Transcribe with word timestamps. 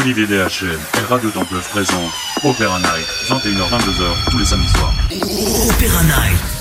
Olivier 0.00 0.26
DHM 0.26 0.78
et 0.98 1.06
Radio 1.08 1.30
Temple 1.30 1.56
présente 1.70 2.12
Opéra 2.44 2.78
Night, 2.78 3.06
21h-22h 3.28 4.30
tous 4.30 4.38
les 4.38 4.44
samedis 4.44 4.68
soirs. 4.68 4.94
Opéra 5.10 6.02
Night. 6.04 6.57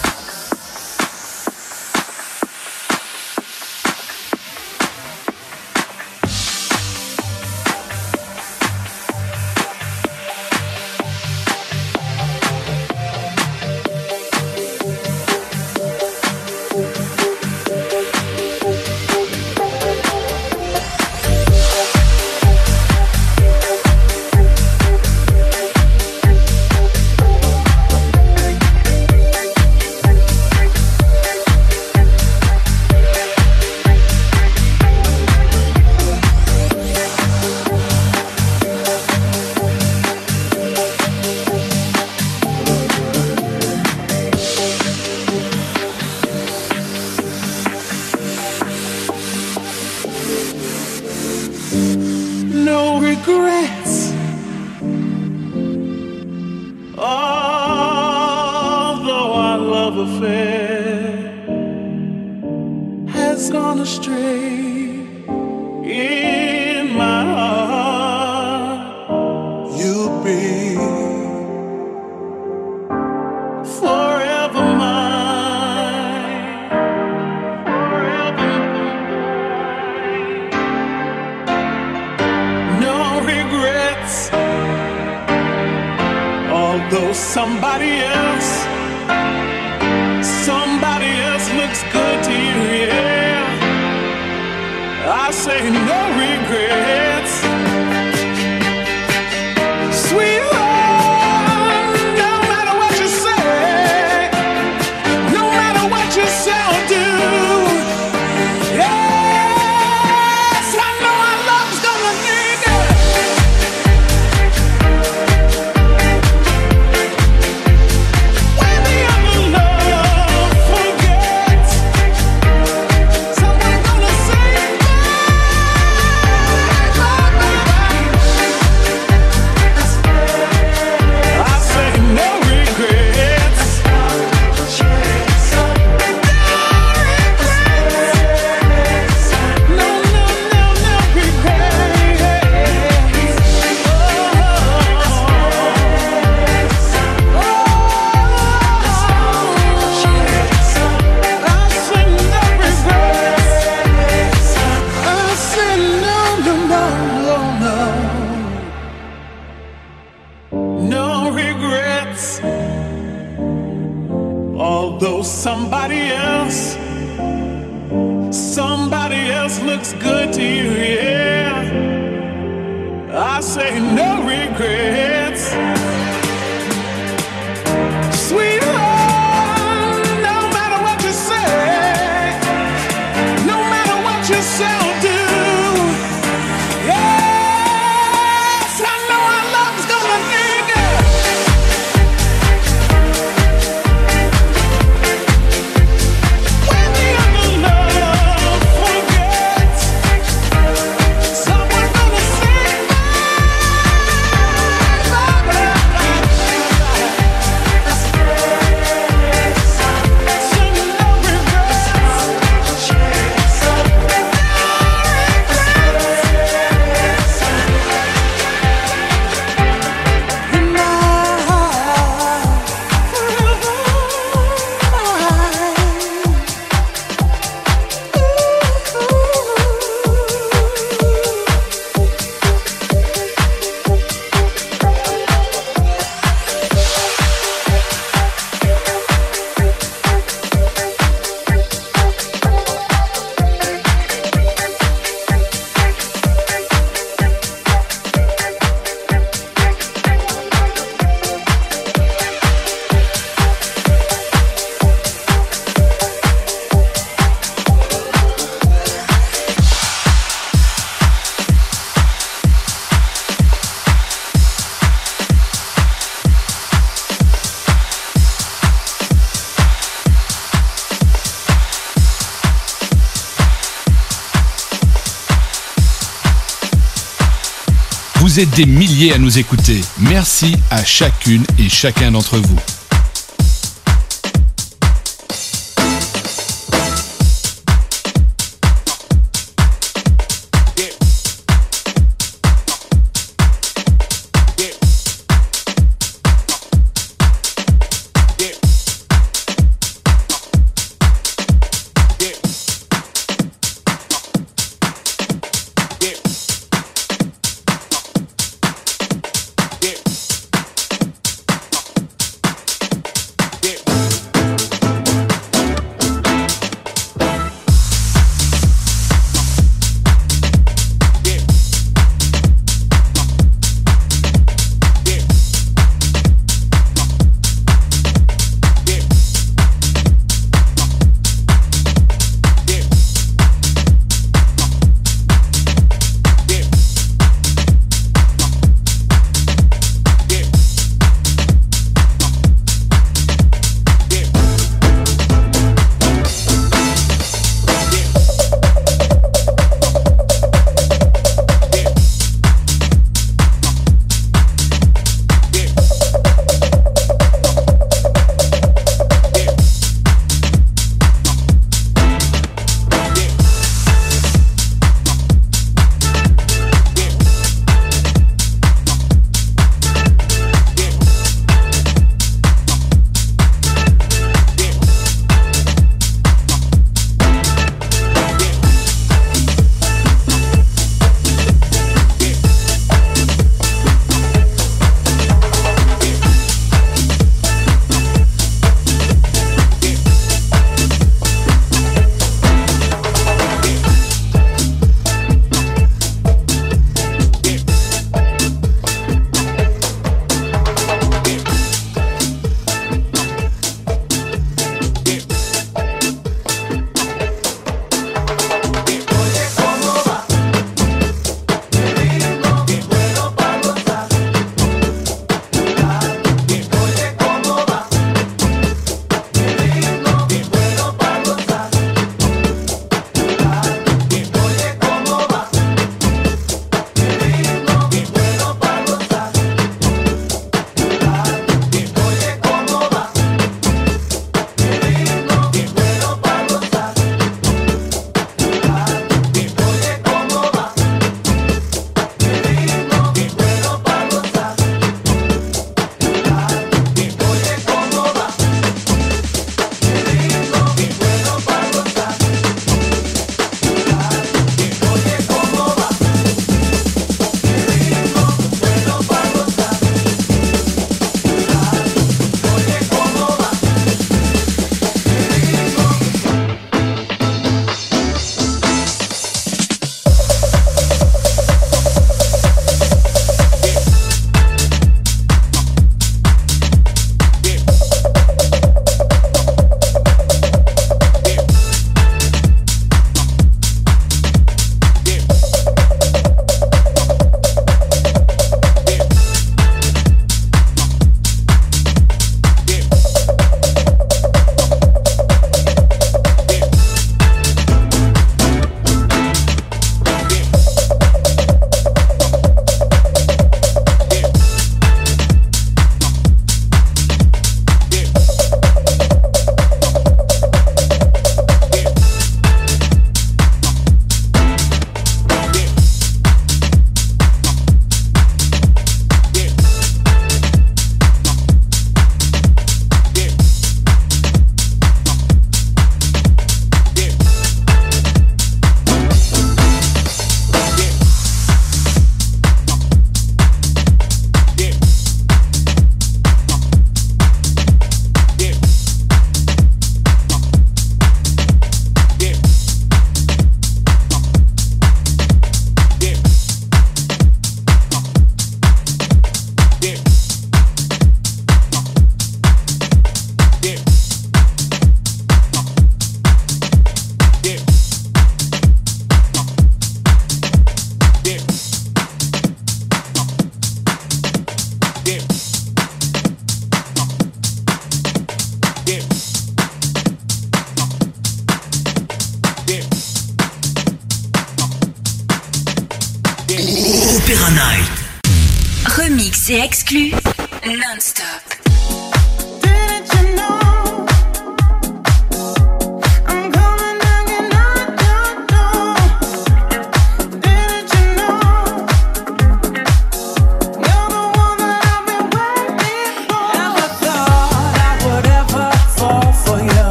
Vous 278.38 278.44
êtes 278.44 278.56
des 278.56 278.68
milliers 278.68 279.14
à 279.14 279.18
nous 279.18 279.40
écouter. 279.40 279.82
Merci 279.98 280.58
à 280.70 280.86
chacune 280.86 281.44
et 281.58 281.70
chacun 281.70 282.12
d'entre 282.12 282.38
vous. 282.38 282.77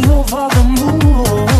over 0.00 0.48
the 0.48 0.62
moon. 1.04 1.51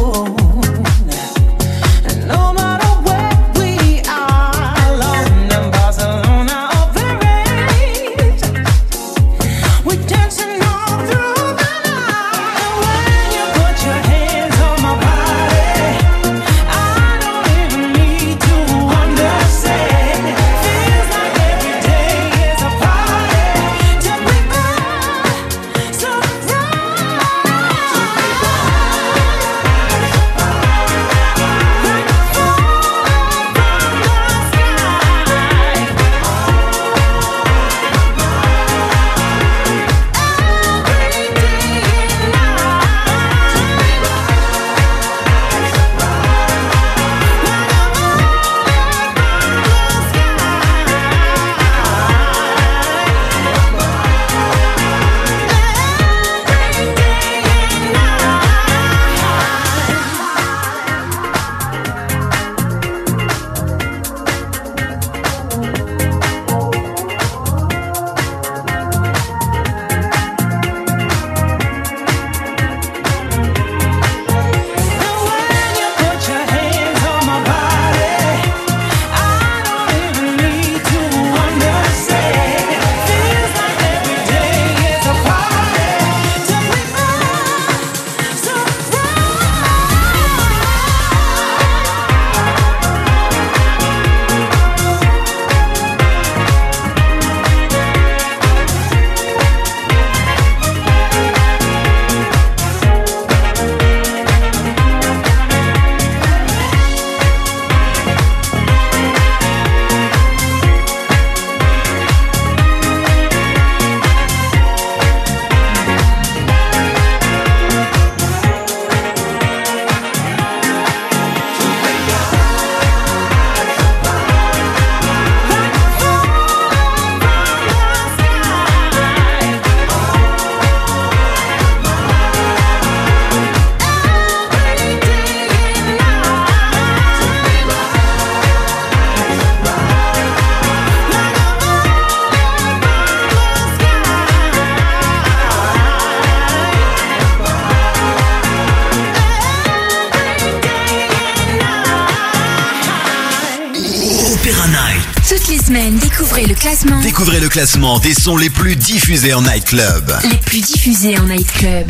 Classement 157.62 158.00
des 158.00 158.12
sons 158.12 158.36
les 158.36 158.50
plus 158.50 158.74
diffusés 158.74 159.34
en 159.34 159.42
nightclub. 159.42 160.12
Les 160.28 160.36
plus 160.38 160.60
diffusés 160.60 161.16
en 161.16 161.26
nightclub. 161.26 161.86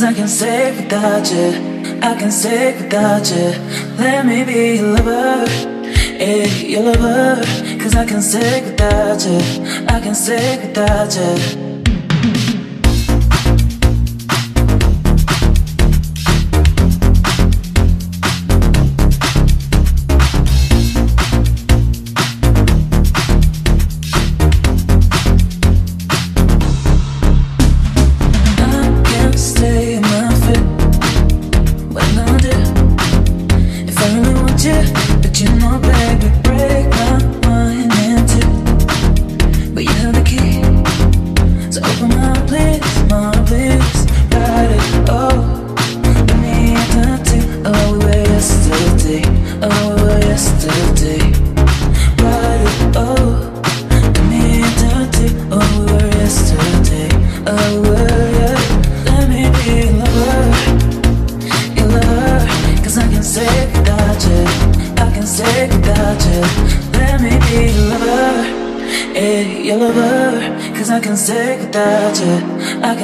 Cause 0.00 0.08
I 0.08 0.14
can 0.14 0.28
say 0.28 0.76
without 0.76 1.30
you, 1.30 2.00
I 2.00 2.14
can 2.18 2.30
say 2.30 2.74
without 2.74 3.30
you. 3.30 3.50
Let 3.98 4.24
me 4.24 4.44
be 4.44 4.76
your 4.76 4.94
lover, 4.94 5.44
eh, 6.18 6.48
your 6.62 6.84
lover. 6.84 7.42
Cause 7.78 7.94
I 7.94 8.06
can 8.06 8.22
say 8.22 8.64
without 8.64 9.22
you, 9.26 9.38
I 9.88 10.00
can 10.00 10.14
say 10.14 10.56
without 10.66 11.14
you. 11.14 11.69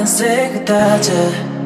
세 0.07 0.49
그다지 0.53 1.56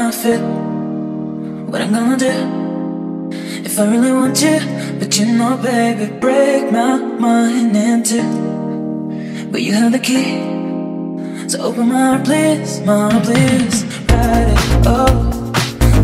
I 0.00 0.12
feel 0.12 0.40
What 1.70 1.80
I'm 1.80 1.92
gonna 1.92 2.16
do? 2.16 3.36
If 3.64 3.80
I 3.80 3.90
really 3.90 4.12
want 4.12 4.40
you 4.40 4.58
But 4.98 5.18
you 5.18 5.26
know 5.36 5.56
baby 5.56 6.06
Break 6.20 6.70
my 6.70 6.96
mind 6.98 7.76
in 7.76 8.04
two. 8.04 9.50
But 9.50 9.62
you 9.62 9.72
have 9.72 9.90
the 9.90 9.98
key. 9.98 11.48
So 11.48 11.62
open 11.62 11.88
my 11.88 11.98
heart 12.10 12.24
please 12.24 12.80
My 12.80 13.10
heart 13.10 13.24
please. 13.24 13.84
Write 14.08 14.48
it 14.54 14.86
all 14.86 15.32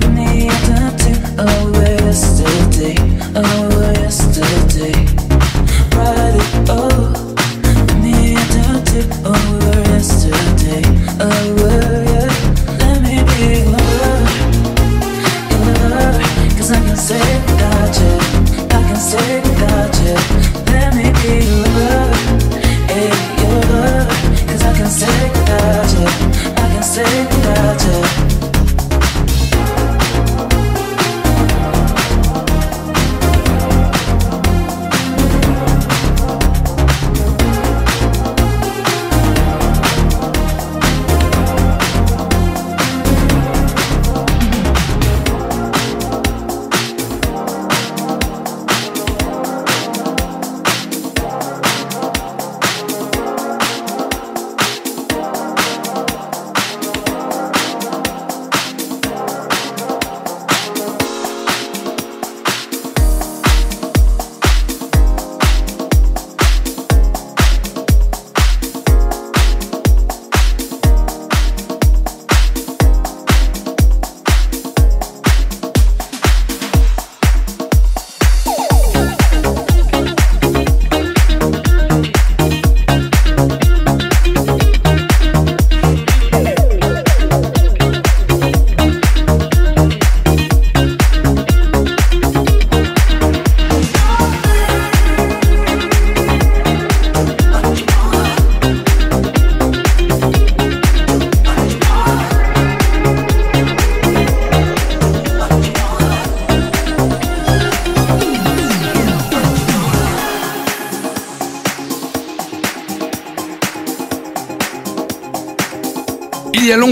For 0.00 0.10
me 0.10 0.48
I 0.48 0.56
got 0.68 0.98
to 0.98 1.12
Oh 1.46 1.72
yesterday 1.80 2.96
Oh 3.36 3.68
yesterday. 4.00 4.96
Write 5.94 6.36
it 6.42 6.70
all 6.70 7.14
For 7.86 7.96
me 8.02 8.34
I 8.34 8.44
got 8.56 8.86
to 8.90 9.00
Oh 9.24 9.58
yesterday 9.86 10.82
Oh 11.20 11.53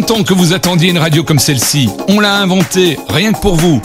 longtemps 0.03 0.25
que 0.25 0.35
vous 0.35 0.53
attendiez 0.53 0.91
une 0.91 0.99
radio 0.99 1.23
comme 1.23 1.39
celle-ci. 1.39 1.89
On 2.09 2.19
l'a 2.19 2.35
inventée, 2.39 2.99
rien 3.09 3.33
que 3.33 3.39
pour 3.39 3.55
vous. 3.55 3.81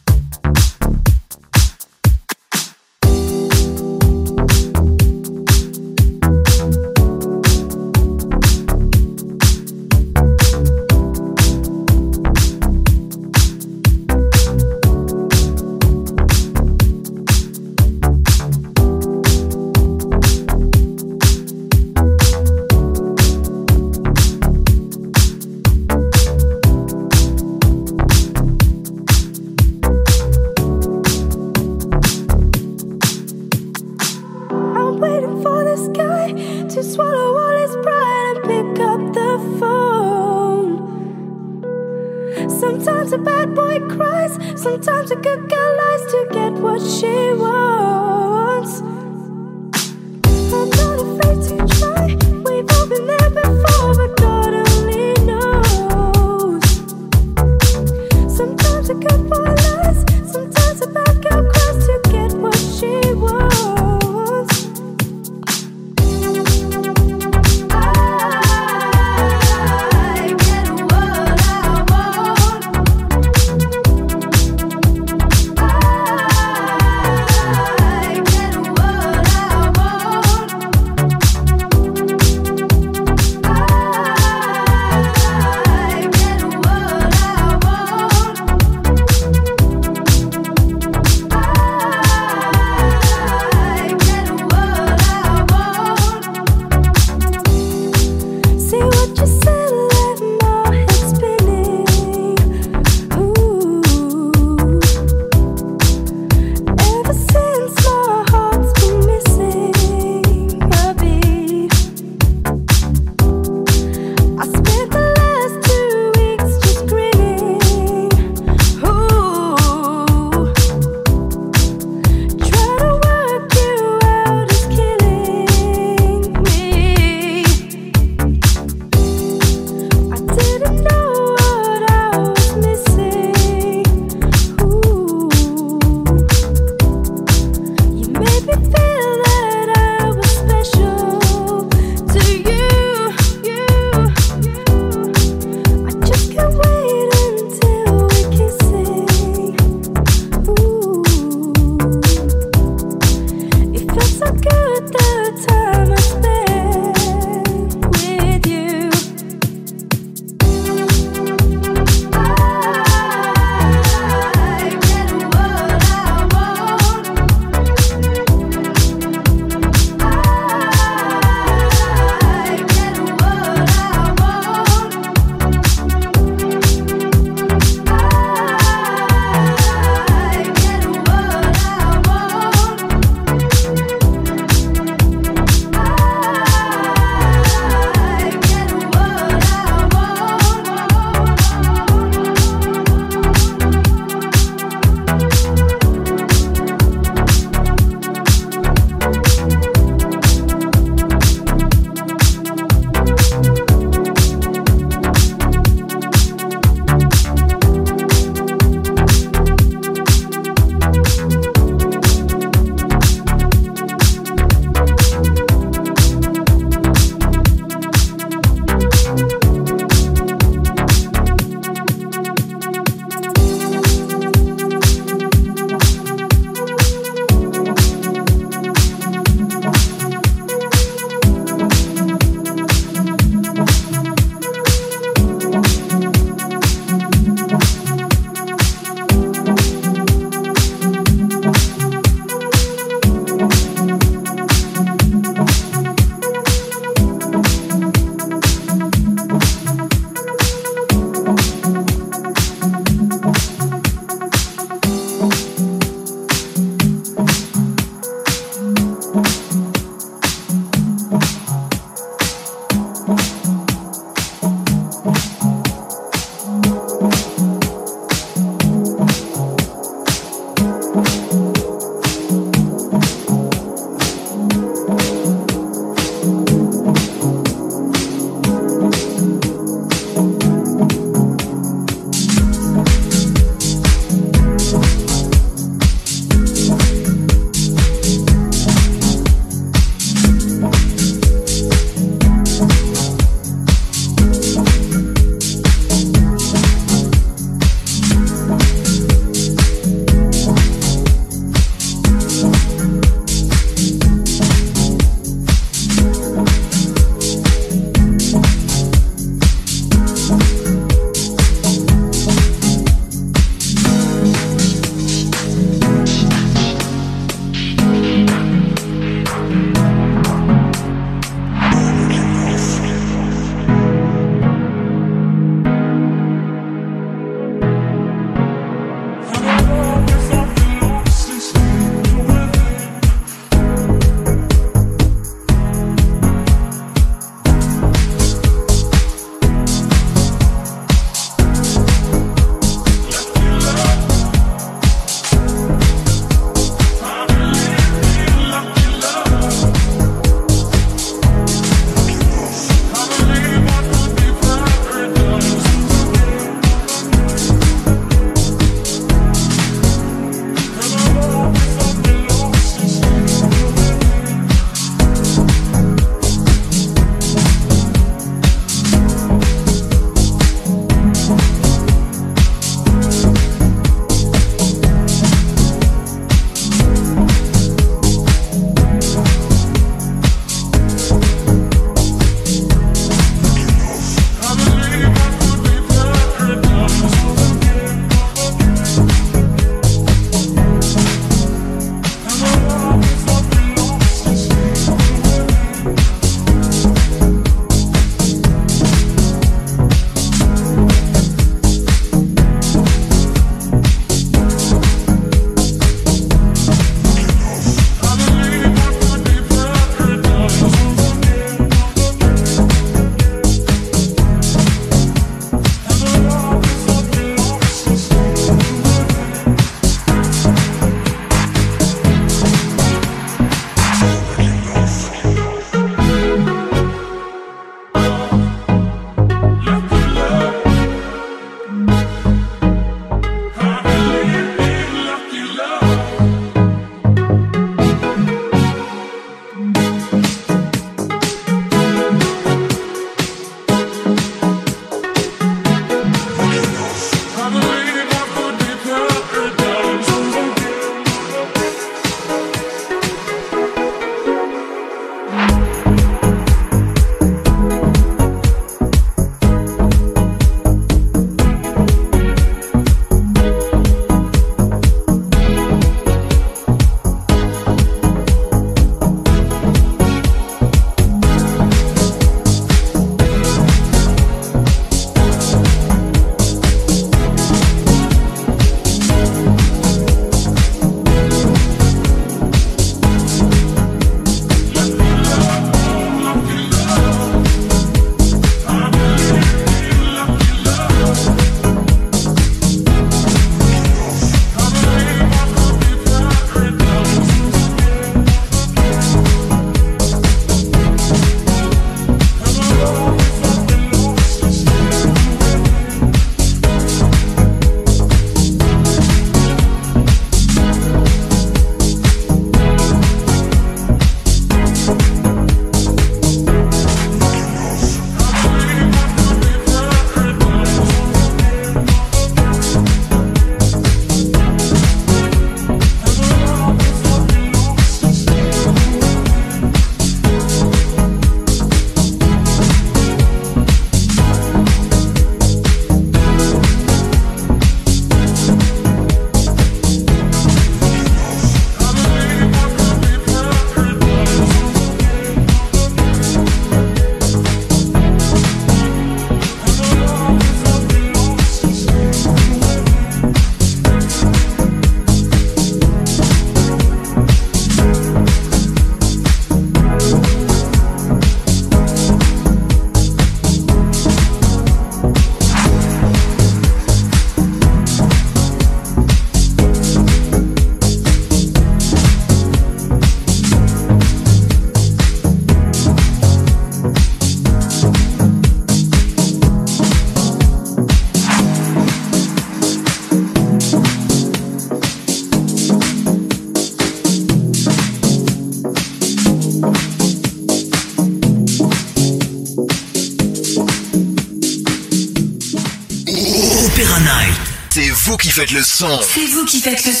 C'est 599.01 599.25
vous 599.27 599.45
qui 599.45 599.61
faites 599.61 599.79
son. 599.79 600.00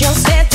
Just 0.00 0.22
said. 0.26 0.49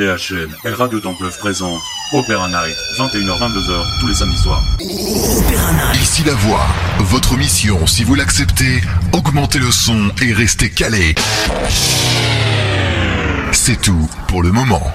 Et 0.00 0.70
Radio 0.70 0.98
Temple 0.98 1.28
présent 1.40 1.76
Opéra 2.14 2.48
Night, 2.48 2.74
21h-22h 2.96 4.00
tous 4.00 4.06
les 4.06 4.14
samedis 4.14 4.38
soirs. 4.38 4.62
Ici 5.92 6.24
la 6.24 6.32
voix. 6.32 6.66
Votre 7.00 7.36
mission, 7.36 7.86
si 7.86 8.02
vous 8.04 8.14
l'acceptez, 8.14 8.80
augmentez 9.12 9.58
le 9.58 9.70
son 9.70 10.10
et 10.22 10.32
restez 10.32 10.70
calé. 10.70 11.14
C'est 13.52 13.78
tout 13.82 14.08
pour 14.26 14.42
le 14.42 14.50
moment. 14.52 14.90